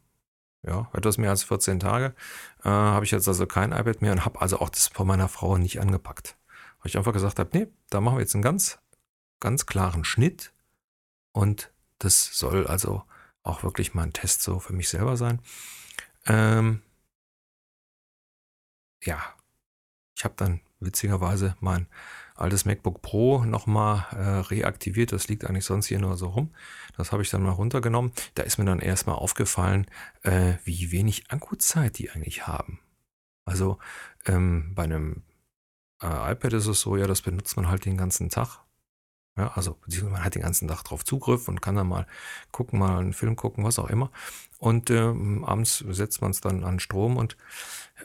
ja, 0.65 0.89
etwas 0.93 1.17
mehr 1.17 1.29
als 1.29 1.43
14 1.43 1.79
Tage, 1.79 2.15
äh, 2.63 2.69
habe 2.69 3.05
ich 3.05 3.11
jetzt 3.11 3.27
also 3.27 3.45
kein 3.45 3.71
iPad 3.71 4.01
mehr 4.01 4.11
und 4.13 4.25
habe 4.25 4.41
also 4.41 4.59
auch 4.59 4.69
das 4.69 4.87
von 4.87 5.07
meiner 5.07 5.27
Frau 5.27 5.57
nicht 5.57 5.81
angepackt. 5.81 6.37
Weil 6.79 6.89
ich 6.89 6.97
einfach 6.97 7.13
gesagt 7.13 7.39
habe, 7.39 7.49
nee, 7.57 7.67
da 7.89 8.01
machen 8.01 8.17
wir 8.17 8.21
jetzt 8.21 8.35
einen 8.35 8.43
ganz, 8.43 8.79
ganz 9.39 9.65
klaren 9.65 10.05
Schnitt 10.05 10.53
und 11.31 11.71
das 11.99 12.37
soll 12.37 12.67
also 12.67 13.03
auch 13.43 13.63
wirklich 13.63 13.93
mal 13.93 14.03
ein 14.03 14.13
Test 14.13 14.41
so 14.41 14.59
für 14.59 14.73
mich 14.73 14.89
selber 14.89 15.17
sein. 15.17 15.41
Ähm, 16.25 16.81
ja, 19.05 19.21
ich 20.15 20.23
habe 20.23 20.35
dann 20.37 20.61
witzigerweise 20.79 21.55
mein 21.59 21.87
altes 22.35 22.65
MacBook 22.65 23.01
Pro 23.01 23.43
nochmal 23.45 24.05
äh, 24.11 24.39
reaktiviert. 24.47 25.11
Das 25.11 25.27
liegt 25.27 25.45
eigentlich 25.45 25.65
sonst 25.65 25.87
hier 25.87 25.99
nur 25.99 26.17
so 26.17 26.27
rum. 26.27 26.53
Das 26.97 27.11
habe 27.11 27.23
ich 27.23 27.29
dann 27.29 27.43
mal 27.43 27.51
runtergenommen. 27.51 28.11
Da 28.35 28.43
ist 28.43 28.57
mir 28.57 28.65
dann 28.65 28.79
erstmal 28.79 29.15
aufgefallen, 29.15 29.87
äh, 30.23 30.55
wie 30.63 30.91
wenig 30.91 31.29
Akkuzeit 31.31 31.97
die 31.97 32.09
eigentlich 32.11 32.47
haben. 32.47 32.79
Also 33.45 33.77
ähm, 34.25 34.73
bei 34.75 34.83
einem 34.83 35.23
äh, 36.01 36.31
iPad 36.31 36.53
ist 36.53 36.67
es 36.67 36.81
so, 36.81 36.97
ja, 36.97 37.07
das 37.07 37.21
benutzt 37.21 37.55
man 37.55 37.67
halt 37.67 37.85
den 37.85 37.97
ganzen 37.97 38.29
Tag. 38.29 38.59
Ja, 39.35 39.51
also 39.55 39.79
man 40.03 40.23
hat 40.23 40.35
den 40.35 40.43
ganzen 40.43 40.67
Tag 40.67 40.83
drauf 40.83 41.03
Zugriff 41.03 41.47
und 41.47 41.61
kann 41.61 41.75
dann 41.75 41.87
mal 41.87 42.05
gucken, 42.51 42.77
mal 42.77 42.99
einen 42.99 43.13
Film 43.13 43.35
gucken, 43.35 43.63
was 43.63 43.79
auch 43.79 43.89
immer. 43.89 44.11
Und 44.59 44.91
ähm, 44.91 45.43
abends 45.43 45.79
setzt 45.89 46.21
man 46.21 46.31
es 46.31 46.41
dann 46.41 46.63
an 46.63 46.79
Strom 46.79 47.17
und 47.17 47.35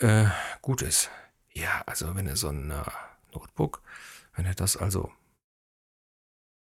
äh, 0.01 0.27
gut 0.63 0.81
ist. 0.81 1.11
Ja, 1.53 1.83
also 1.87 2.15
wenn 2.15 2.27
ihr 2.27 2.37
so 2.37 2.49
ein 2.49 2.71
äh, 2.71 2.83
Notebook, 3.35 3.83
wenn 4.35 4.47
ihr 4.47 4.55
das 4.55 4.77
also 4.79 5.13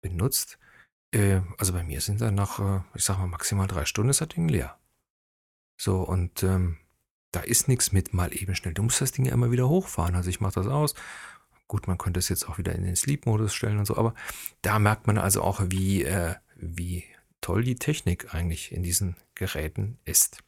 benutzt, 0.01 0.59
äh, 1.13 1.41
also 1.59 1.73
bei 1.73 1.83
mir 1.83 2.01
sind 2.01 2.21
dann 2.21 2.37
nach, 2.37 2.61
äh, 2.61 2.83
ich 2.95 3.05
sag 3.05 3.19
mal, 3.19 3.27
maximal 3.27 3.67
drei 3.67 3.85
Stunden 3.85 4.11
ist 4.11 4.21
das 4.21 4.29
Ding 4.29 4.49
leer. 4.49 4.79
So, 5.77 6.03
und 6.03 6.43
ähm, 6.45 6.79
da 7.33 7.41
ist 7.41 7.67
nichts 7.69 7.93
mit 7.93 8.15
mal 8.15 8.33
eben 8.35 8.55
schnell. 8.55 8.75
Du 8.75 8.83
musst 8.83 9.01
das 9.01 9.13
Ding 9.13 9.25
ja 9.25 9.33
immer 9.33 9.51
wieder 9.51 9.69
hochfahren. 9.69 10.15
Also 10.15 10.31
ich 10.31 10.41
mache 10.41 10.55
das 10.55 10.67
aus, 10.69 10.95
Gut, 11.73 11.89
man 11.89 11.97
könnte 11.97 12.21
es 12.21 12.29
jetzt 12.29 12.47
auch 12.51 12.59
wieder 12.59 12.75
in 12.75 12.85
den 12.85 12.97
Sleep-Modus 12.97 13.55
stellen 13.55 13.79
und 13.79 13.87
so, 13.87 13.97
aber 13.97 14.15
da 14.61 14.79
merkt 14.79 15.07
man 15.07 15.17
also 15.17 15.41
auch, 15.41 15.63
wie, 15.69 16.03
äh, 16.03 16.35
wie 16.57 17.03
toll 17.41 17.65
die 17.65 17.77
Technik 17.77 18.35
eigentlich 18.35 18.73
in 18.73 18.83
diesen 18.83 19.17
Geräten 19.35 19.99
ist. 20.05 20.43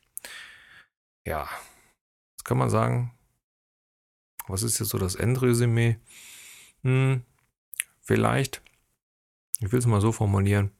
Ja, 1.26 1.48
was 2.36 2.44
kann 2.44 2.58
man 2.58 2.68
sagen? 2.68 3.14
Was 4.48 4.62
ist 4.62 4.78
jetzt 4.80 4.90
so 4.90 4.98
das 4.98 5.14
Endresümee? 5.14 5.96
Hm, 6.82 7.22
vielleicht, 8.02 8.60
ich 9.60 9.72
will 9.72 9.78
es 9.78 9.86
mal 9.86 10.02
so 10.02 10.12
formulieren, 10.12 10.72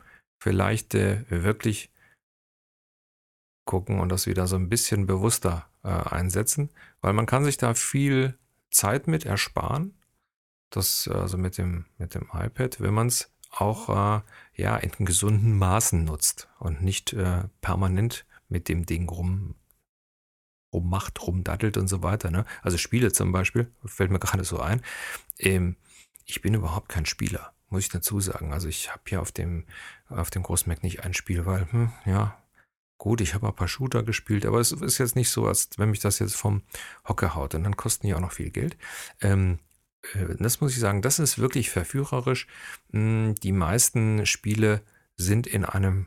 vielleicht 0.42 0.94
äh, 0.94 1.24
wirklich 1.30 1.90
gucken 3.64 3.98
und 3.98 4.10
das 4.10 4.26
wieder 4.26 4.46
so 4.46 4.56
ein 4.56 4.68
bisschen 4.68 5.06
bewusster 5.06 5.66
äh, 5.84 5.88
einsetzen, 5.88 6.68
weil 7.00 7.14
man 7.14 7.24
kann 7.24 7.46
sich 7.46 7.56
da 7.56 7.72
viel 7.72 8.38
Zeit 8.70 9.06
mit 9.06 9.24
ersparen 9.24 9.94
das 10.76 11.08
also 11.08 11.38
mit 11.38 11.58
dem, 11.58 11.86
mit 11.98 12.14
dem 12.14 12.28
iPad, 12.32 12.80
wenn 12.80 12.94
man 12.94 13.08
es 13.08 13.30
auch 13.50 13.88
äh, 13.88 14.22
ja, 14.54 14.76
in 14.76 15.04
gesunden 15.04 15.56
Maßen 15.58 16.04
nutzt 16.04 16.48
und 16.58 16.82
nicht 16.82 17.12
äh, 17.12 17.44
permanent 17.60 18.26
mit 18.48 18.68
dem 18.68 18.86
Ding 18.86 19.08
rum, 19.08 19.54
rummacht, 20.72 21.20
rumdattelt 21.26 21.76
und 21.76 21.88
so 21.88 22.02
weiter. 22.02 22.30
Ne? 22.30 22.44
Also 22.62 22.78
Spiele 22.78 23.12
zum 23.12 23.32
Beispiel, 23.32 23.72
fällt 23.84 24.10
mir 24.10 24.18
gerade 24.18 24.44
so 24.44 24.60
ein. 24.60 24.82
Ähm, 25.38 25.76
ich 26.24 26.42
bin 26.42 26.54
überhaupt 26.54 26.88
kein 26.88 27.06
Spieler, 27.06 27.52
muss 27.68 27.84
ich 27.84 27.88
dazu 27.88 28.20
sagen. 28.20 28.52
Also 28.52 28.68
ich 28.68 28.90
habe 28.90 29.02
hier 29.08 29.20
auf 29.20 29.32
dem, 29.32 29.66
auf 30.08 30.30
dem 30.30 30.42
großen 30.42 30.68
Mac 30.68 30.82
nicht 30.82 31.04
ein 31.04 31.14
Spiel, 31.14 31.46
weil, 31.46 31.70
hm, 31.70 31.92
ja, 32.04 32.36
gut, 32.98 33.20
ich 33.20 33.34
habe 33.34 33.46
ein 33.46 33.54
paar 33.54 33.68
Shooter 33.68 34.02
gespielt, 34.02 34.46
aber 34.46 34.60
es 34.60 34.72
ist 34.72 34.98
jetzt 34.98 35.16
nicht 35.16 35.30
so, 35.30 35.46
als 35.46 35.70
wenn 35.76 35.90
mich 35.90 36.00
das 36.00 36.18
jetzt 36.18 36.36
vom 36.36 36.62
Hocker 37.06 37.34
haut 37.34 37.54
und 37.54 37.64
dann 37.64 37.76
kosten 37.76 38.06
die 38.06 38.14
auch 38.14 38.20
noch 38.20 38.32
viel 38.32 38.50
Geld. 38.50 38.76
Ähm, 39.20 39.58
äh, 39.58 39.73
das 40.38 40.60
muss 40.60 40.72
ich 40.72 40.80
sagen, 40.80 41.02
das 41.02 41.18
ist 41.18 41.38
wirklich 41.38 41.70
verführerisch. 41.70 42.46
Hm, 42.92 43.34
die 43.42 43.52
meisten 43.52 44.26
Spiele 44.26 44.82
sind 45.16 45.46
in 45.46 45.64
einem 45.64 46.06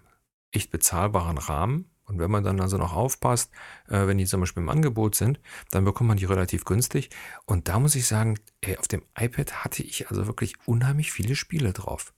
echt 0.51 0.71
bezahlbaren 0.71 1.37
Rahmen. 1.37 1.89
Und 2.05 2.19
wenn 2.19 2.31
man 2.31 2.43
dann 2.43 2.61
also 2.61 2.77
noch 2.77 2.93
aufpasst, 2.93 3.51
äh, 3.89 4.07
wenn 4.07 4.17
die 4.17 4.25
zum 4.25 4.39
Beispiel 4.39 4.63
im 4.63 4.69
Angebot 4.69 5.15
sind, 5.15 5.41
dann 5.71 5.83
bekommt 5.83 6.07
man 6.07 6.17
die 6.17 6.25
relativ 6.25 6.63
günstig. 6.63 7.09
Und 7.45 7.67
da 7.67 7.79
muss 7.79 7.95
ich 7.95 8.07
sagen, 8.07 8.39
ey, 8.61 8.77
auf 8.77 8.87
dem 8.87 9.03
iPad 9.19 9.65
hatte 9.65 9.83
ich 9.83 10.09
also 10.09 10.25
wirklich 10.25 10.55
unheimlich 10.65 11.11
viele 11.11 11.35
Spiele 11.35 11.73
drauf. 11.73 12.13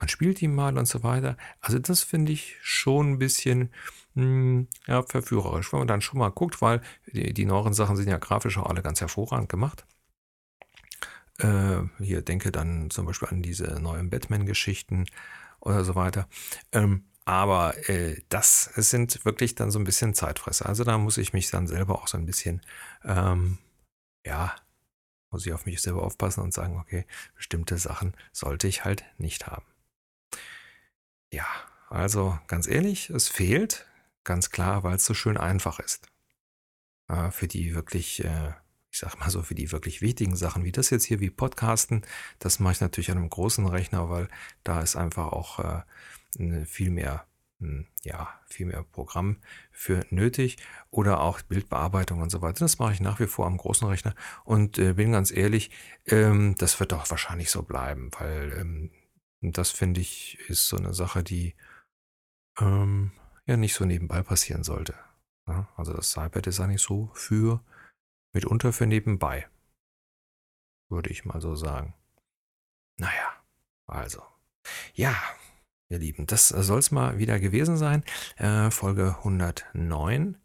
man 0.00 0.08
spielt 0.08 0.42
ihn 0.42 0.54
mal 0.54 0.76
und 0.78 0.86
so 0.86 1.02
weiter. 1.02 1.36
Also 1.60 1.78
das 1.78 2.02
finde 2.02 2.32
ich 2.32 2.56
schon 2.62 3.12
ein 3.12 3.18
bisschen 3.18 3.70
mh, 4.14 4.24
hm, 4.24 4.68
ja, 4.86 5.02
verführerisch, 5.02 5.72
wenn 5.72 5.80
man 5.80 5.88
dann 5.88 6.02
schon 6.02 6.18
mal 6.18 6.30
guckt, 6.30 6.60
weil 6.62 6.82
die, 7.12 7.32
die 7.34 7.46
neueren 7.46 7.74
Sachen 7.74 7.96
sind 7.96 8.08
ja 8.08 8.18
grafisch 8.18 8.58
auch 8.58 8.66
alle 8.66 8.82
ganz 8.82 9.00
hervorragend 9.00 9.48
gemacht. 9.48 9.86
Äh, 11.38 11.82
hier 11.98 12.22
denke 12.22 12.52
dann 12.52 12.90
zum 12.90 13.06
Beispiel 13.06 13.28
an 13.28 13.42
diese 13.42 13.80
neuen 13.80 14.10
Batman-Geschichten 14.10 15.06
oder 15.60 15.84
so 15.84 15.94
weiter. 15.94 16.28
Ähm, 16.72 17.04
aber 17.24 17.88
äh, 17.88 18.20
das 18.28 18.64
sind 18.76 19.24
wirklich 19.24 19.54
dann 19.54 19.70
so 19.70 19.78
ein 19.78 19.84
bisschen 19.84 20.14
Zeitfresser. 20.14 20.66
Also 20.66 20.84
da 20.84 20.98
muss 20.98 21.16
ich 21.16 21.32
mich 21.32 21.50
dann 21.50 21.66
selber 21.66 21.96
auch 21.96 22.08
so 22.08 22.18
ein 22.18 22.26
bisschen, 22.26 22.60
ähm, 23.02 23.58
ja, 24.26 24.54
muss 25.30 25.46
ich 25.46 25.52
auf 25.52 25.66
mich 25.66 25.80
selber 25.82 26.02
aufpassen 26.02 26.42
und 26.42 26.52
sagen, 26.54 26.78
okay, 26.78 27.06
bestimmte 27.34 27.78
Sachen 27.78 28.14
sollte 28.32 28.68
ich 28.68 28.84
halt 28.84 29.04
nicht 29.18 29.46
haben. 29.46 29.64
Ja, 31.32 31.46
also 31.88 32.38
ganz 32.46 32.68
ehrlich, 32.68 33.10
es 33.10 33.28
fehlt 33.28 33.86
ganz 34.22 34.50
klar, 34.50 34.84
weil 34.84 34.96
es 34.96 35.04
so 35.06 35.14
schön 35.14 35.36
einfach 35.36 35.80
ist. 35.80 36.06
Äh, 37.08 37.30
für 37.30 37.48
die 37.48 37.74
wirklich, 37.74 38.24
äh, 38.24 38.52
ich 38.94 39.00
sag 39.00 39.18
mal 39.18 39.28
so, 39.28 39.42
für 39.42 39.56
die 39.56 39.72
wirklich 39.72 40.02
wichtigen 40.02 40.36
Sachen, 40.36 40.62
wie 40.62 40.70
das 40.70 40.90
jetzt 40.90 41.04
hier, 41.04 41.18
wie 41.18 41.28
Podcasten, 41.28 42.02
das 42.38 42.60
mache 42.60 42.74
ich 42.74 42.80
natürlich 42.80 43.10
an 43.10 43.18
einem 43.18 43.28
großen 43.28 43.66
Rechner, 43.66 44.08
weil 44.08 44.28
da 44.62 44.80
ist 44.82 44.94
einfach 44.94 45.32
auch 45.32 45.58
äh, 45.58 46.64
viel 46.64 46.90
mehr 46.90 47.26
hm, 47.58 47.88
ja, 48.04 48.28
viel 48.46 48.66
mehr 48.66 48.84
Programm 48.84 49.38
für 49.72 50.06
nötig 50.10 50.58
oder 50.90 51.20
auch 51.20 51.42
Bildbearbeitung 51.42 52.20
und 52.20 52.30
so 52.30 52.40
weiter. 52.40 52.60
Das 52.60 52.78
mache 52.78 52.92
ich 52.92 53.00
nach 53.00 53.18
wie 53.18 53.26
vor 53.26 53.46
am 53.46 53.56
großen 53.56 53.88
Rechner 53.88 54.14
und 54.44 54.78
äh, 54.78 54.92
bin 54.92 55.10
ganz 55.10 55.32
ehrlich, 55.32 55.72
ähm, 56.06 56.54
das 56.58 56.78
wird 56.78 56.92
auch 56.92 57.10
wahrscheinlich 57.10 57.50
so 57.50 57.62
bleiben, 57.62 58.12
weil 58.20 58.52
ähm, 58.56 58.90
das 59.40 59.72
finde 59.72 60.02
ich 60.02 60.38
ist 60.48 60.68
so 60.68 60.76
eine 60.76 60.94
Sache, 60.94 61.24
die 61.24 61.56
ähm, 62.60 63.10
ja 63.44 63.56
nicht 63.56 63.74
so 63.74 63.84
nebenbei 63.84 64.22
passieren 64.22 64.62
sollte. 64.62 64.94
Ja, 65.48 65.68
also 65.76 65.92
das 65.92 66.16
iPad 66.16 66.46
ist 66.46 66.60
eigentlich 66.60 66.80
so 66.80 67.10
für 67.14 67.60
mitunter 68.34 68.72
für 68.72 68.86
nebenbei, 68.86 69.48
würde 70.90 71.10
ich 71.10 71.24
mal 71.24 71.40
so 71.40 71.54
sagen. 71.54 71.94
Naja, 72.98 73.32
also 73.86 74.22
ja, 74.94 75.14
ihr 75.88 75.98
Lieben, 75.98 76.26
das 76.26 76.48
soll 76.48 76.78
es 76.78 76.90
mal 76.90 77.18
wieder 77.18 77.40
gewesen 77.40 77.76
sein. 77.76 78.04
Äh, 78.36 78.70
Folge 78.70 79.16
109. 79.18 80.36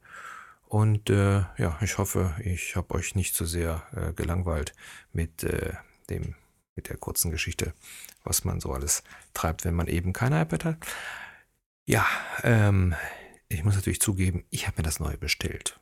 Und 0.64 1.10
äh, 1.10 1.40
ja, 1.58 1.80
ich 1.82 1.98
hoffe, 1.98 2.36
ich 2.44 2.76
habe 2.76 2.94
euch 2.94 3.16
nicht 3.16 3.36
zu 3.36 3.46
so 3.46 3.52
sehr 3.52 3.84
äh, 3.92 4.14
gelangweilt 4.14 4.74
mit 5.12 5.44
äh, 5.44 5.74
dem 6.10 6.36
mit 6.76 6.88
der 6.88 6.98
kurzen 6.98 7.30
Geschichte, 7.30 7.74
was 8.24 8.46
man 8.46 8.62
so 8.62 8.72
alles 8.72 9.04
treibt, 9.34 9.66
wenn 9.66 9.74
man 9.74 9.88
eben 9.88 10.14
kein 10.14 10.32
iPad 10.32 10.64
hat. 10.64 10.78
Ja, 11.86 12.06
ähm, 12.44 12.96
ich 13.50 13.66
muss 13.66 13.76
natürlich 13.76 14.00
zugeben, 14.00 14.46
ich 14.50 14.66
habe 14.66 14.78
mir 14.78 14.84
das 14.84 15.02
neue 15.02 15.18
bestellt. 15.18 15.78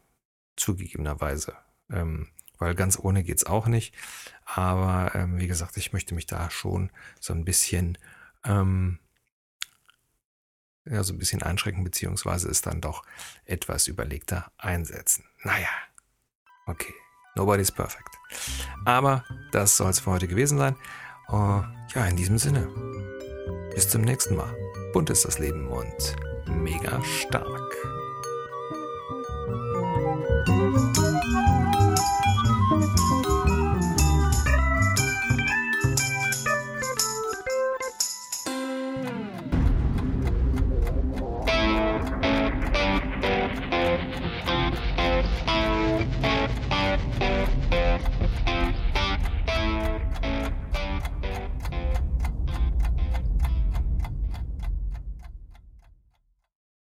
Zugegebenerweise. 0.56 1.56
Ähm, 1.92 2.28
weil 2.60 2.76
ganz 2.76 2.98
ohne 3.00 3.24
geht 3.24 3.38
es 3.38 3.46
auch 3.46 3.68
nicht. 3.68 3.94
Aber 4.46 5.14
ähm, 5.14 5.40
wie 5.40 5.48
gesagt, 5.48 5.78
ich 5.78 5.94
möchte 5.94 6.16
mich 6.16 6.26
da 6.26 6.50
schon 6.50 6.90
so 7.20 7.34
ein 7.34 7.46
bisschen 7.46 7.98
ähm, 8.44 9.00
ja, 10.90 11.04
so 11.04 11.14
ein 11.14 11.20
bisschen 11.20 11.44
einschränken, 11.44 11.84
beziehungsweise 11.84 12.50
es 12.50 12.62
dann 12.62 12.82
doch 12.82 13.04
etwas 13.46 13.88
überlegter 13.88 14.52
einsetzen. 14.58 15.26
Naja, 15.44 15.70
okay, 16.66 16.94
nobody's 17.36 17.72
perfect. 17.72 18.18
Aber 18.86 19.24
das 19.52 19.78
soll 19.78 19.90
es 19.90 20.00
für 20.00 20.12
heute 20.12 20.28
gewesen 20.28 20.58
sein. 20.58 20.76
Uh, 21.30 21.62
ja, 21.94 22.06
in 22.06 22.16
diesem 22.16 22.38
Sinne, 22.38 22.68
bis 23.76 23.90
zum 23.90 24.02
nächsten 24.02 24.36
Mal. 24.36 24.56
Bunt 24.94 25.10
ist 25.10 25.26
das 25.26 25.40
Leben 25.40 25.68
und 25.68 26.16
mega 26.48 27.04
stark. 27.04 27.97